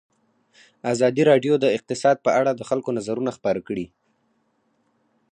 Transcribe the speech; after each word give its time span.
ازادي 0.93 1.23
راډیو 1.31 1.53
د 1.59 1.65
اقتصاد 1.77 2.17
په 2.25 2.29
اړه 2.39 2.51
د 2.55 2.61
خلکو 2.69 2.89
نظرونه 2.97 3.31
خپاره 3.37 3.59
کړي. 3.67 3.85